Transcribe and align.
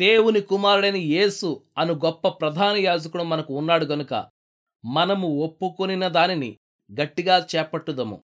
దేవుని 0.00 0.40
కుమారుడైన 0.40 0.96
యేసు 0.96 1.62
అను 1.78 1.94
గొప్ప 1.94 2.28
ప్రధాన 2.28 2.76
యాజకుడు 2.76 3.22
మనకు 3.22 3.54
ఉన్నాడు 3.54 3.84
గనుక 3.84 4.26
మనము 4.84 5.28
ఒప్పుకొనిన 5.28 6.08
దానిని 6.08 6.58
గట్టిగా 7.00 7.46
చేపట్టుదము. 7.56 8.22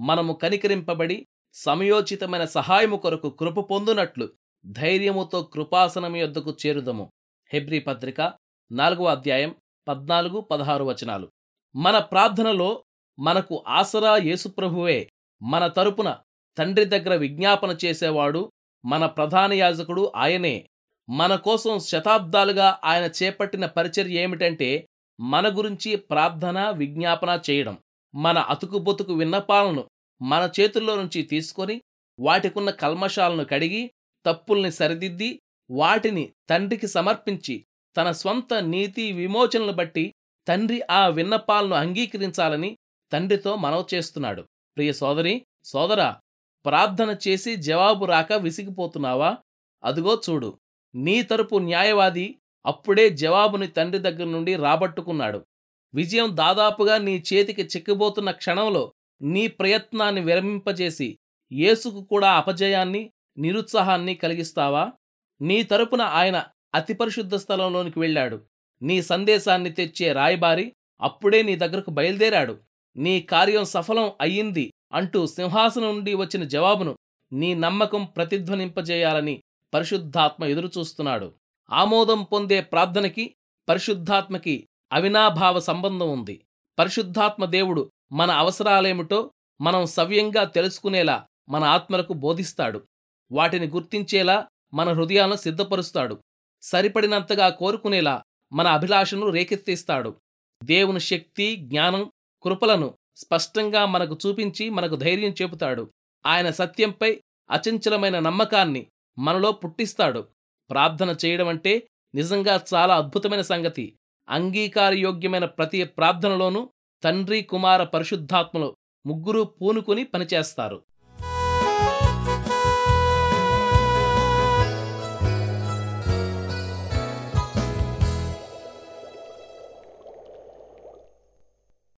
మనము 0.00 0.32
కనికరింపబడి 0.32 1.26
సమయోచితమైన 1.54 2.44
సహాయము 2.44 2.96
కొరకు 2.96 3.30
కృప 3.30 3.60
పొందునట్లు 3.60 4.32
ధైర్యముతో 4.66 5.42
కృపాసనం 5.42 6.16
యొద్దకు 6.16 6.56
చేరుదము. 6.66 7.10
హెబ్రీ 7.52 7.80
పత్రిక 7.80 8.32
నాలుగవ 8.72 9.04
అధ్యాయం 9.04 9.54
పద్నాలుగు 9.88 10.40
పదహారు 10.40 10.84
వచనాలు. 10.84 11.28
మన 11.76 11.98
ప్రార్థనలో 11.98 12.84
మనకు 13.18 13.64
ఆసరా 13.68 14.16
యేసుప్రభువే 14.16 15.10
మన 15.42 15.66
తరపున 15.66 16.18
తండ్రి 16.58 16.84
దగ్గర 16.84 17.14
విజ్ఞాపన 17.14 17.76
చేసేవాడు 17.84 18.52
మన 18.84 19.06
ప్రధాన 19.06 19.52
యాజకుడు 19.52 20.12
ఆయనే 20.16 20.66
మన 21.10 21.36
కోసం 21.36 21.78
శతాబ్దాలుగా 21.78 22.80
ఆయన 22.84 23.10
చేపట్టిన 23.22 23.66
పరిచర్య 23.66 24.22
ఏమిటంటే 24.22 24.88
మన 25.20 25.58
గురించి 25.58 25.96
ప్రార్థన 25.96 26.70
విజ్ఞాపన 26.70 27.40
చేయడం. 27.50 27.78
మన 28.14 28.38
అతుకుబొతుకు 28.38 29.12
విన్నపాలను 29.12 29.84
మన 30.22 30.50
చేతుల్లో 30.60 30.96
నుంచి 30.96 31.22
తీసుకొని 31.22 31.82
వాటికున్న 32.20 32.70
కల్మషాలను 32.70 33.44
కడిగి 33.44 33.90
తప్పుల్ని 34.26 34.72
సరిదిద్ది 34.72 35.40
వాటిని 35.70 36.32
తండ్రికి 36.50 36.86
సమర్పించి 36.86 37.66
తన 37.96 38.12
స్వంత 38.12 38.54
నీతి 38.54 39.12
విమోచనలు 39.12 39.72
బట్టి 39.72 40.14
తండ్రి 40.48 40.82
ఆ 40.90 41.06
విన్నపాలను 41.06 41.74
అంగీకరించాలని 41.74 42.78
తండ్రితో 43.12 43.56
మనవ 43.56 43.86
చేస్తున్నాడు. 43.94 44.42
ప్రియ 44.76 44.92
సోదరి 44.92 45.46
సోదరా 45.64 46.20
ప్రార్థన 46.66 47.16
చేసి 47.28 47.56
జవాబు 47.56 48.04
రాక 48.04 48.32
విసిగిపోతున్నావా? 48.32 49.38
అదుగో 49.84 50.20
చూడు. 50.30 50.58
నీ 50.94 51.22
తరపు 51.22 51.56
న్యాయవాది 51.58 52.38
అప్పుడే 52.66 53.10
జవాబుని 53.10 53.66
తండ్రి 53.66 54.02
దగ్గర 54.02 54.24
నుండి 54.24 54.56
రాబట్టుకున్నాడు. 54.56 55.46
విజయం 55.94 56.36
దాదాపుగా 56.36 56.98
నీ 56.98 57.24
చేతికి 57.32 57.62
చిక్కబోతున్న 57.62 58.30
క్షణంలో 58.30 58.92
నీ 59.22 59.48
ప్రయత్నాన్ని 59.48 60.20
విరమింపజేసి 60.20 61.18
యేసుకు 61.52 62.04
కూడా 62.04 62.32
అపజయాన్ని 62.32 63.10
నిరుత్సాహాన్ని 63.38 64.14
కలిగిస్తావా? 64.14 64.92
నీ 65.40 65.62
తరపున 65.62 66.02
ఆయన 66.02 66.44
అతి 66.74 66.94
పరిశుద్ధ 66.94 67.34
స్థలంలోనికి 67.34 68.00
వెళ్ళాడు. 68.00 68.40
నీ 68.82 69.02
సందేశాన్ని 69.02 69.72
తెచ్చే 69.72 70.12
రాయబారి 70.12 70.72
అప్పుడే 71.00 71.42
నీ 71.42 71.56
దగ్గరకు 71.56 71.90
బయలుదేరాడు. 71.90 72.58
నీ 72.96 73.20
కార్యం 73.20 73.64
సఫలం 73.64 74.12
అయ్యింది 74.20 74.70
అంటూ 74.92 75.26
సింహాసనం 75.26 75.84
నుండి 75.84 76.14
వచ్చిన 76.14 76.44
జవాబును 76.44 76.96
నీ 77.32 77.54
నమ్మకం 77.54 78.04
ప్రతిధ్వనింపజేయాలని 78.16 79.42
పరిశుద్ధాత్మ 79.74 80.44
ఎదురుచూస్తున్నాడు. 80.44 81.34
ఆమోదం 81.70 82.22
పొందే 82.22 82.60
ప్రార్థనకి 82.60 83.34
పరిశుద్ధాత్మకి 83.68 84.68
అవినాభావ 84.92 85.60
సంబంధం 85.60 86.10
ఉంది. 86.10 86.44
పరిశుద్ధాత్మ 86.78 87.44
దేవుడు 87.44 87.90
మన 88.12 88.30
అవసరాలేమిటో 88.30 89.30
మనం 89.60 89.86
సవ్యంగా 89.86 90.44
తెలుసుకునేలా 90.44 91.26
మన 91.48 91.64
ఆత్మలకు 91.64 92.12
బోధిస్తాడు. 92.12 92.86
వాటిని 93.32 93.66
గుర్తించేలా 93.66 94.48
మన 94.74 94.92
హృదయాలను 94.92 95.36
సిద్ధపరుస్తాడు. 95.36 96.22
సరిపడినంతగా 96.62 97.48
కోరుకునేలా 97.48 98.22
మన 98.52 98.66
అభిలాషను 98.66 99.28
రేకెత్తిస్తాడు. 99.28 100.16
దేవుని 100.64 101.00
శక్తి 101.00 101.56
జ్ఞానం 101.56 102.10
కృపలను 102.42 102.94
స్పష్టంగా 103.16 103.86
మనకు 103.86 104.18
చూపించి 104.26 104.70
మనకు 104.70 104.96
ధైర్యం 104.96 105.34
చెబుతాడు. 105.42 105.90
ఆయన 106.26 106.50
సత్యంపై 106.50 107.20
అచంచలమైన 107.50 108.18
నమ్మకాన్ని 108.18 108.86
మనలో 109.18 109.52
పుట్టిస్తాడు. 109.52 110.28
ప్రార్థన 110.70 111.16
చేయడం 111.24 111.48
అంటే 111.48 111.88
నిజంగా 112.14 112.64
చాలా 112.74 112.96
అద్భుతమైన 112.96 113.40
సంగతి. 113.40 113.98
అంగీకారయోగ్యమైన 114.28 115.44
ప్రతి 115.44 115.84
ప్రార్థనలోనూ 115.84 116.70
తండ్రి 117.04 117.42
కుమార 117.42 117.84
పరిశుద్ధాత్మలు 117.84 118.76
ముగ్గురూ 119.06 119.44
పూనుకుని 119.44 120.04
పనిచేస్తారు. 120.04 120.82